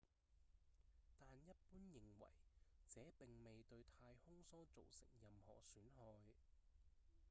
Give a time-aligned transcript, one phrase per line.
[1.19, 2.27] 但一般認為
[2.89, 6.17] 這並未對太空梭造成任何損害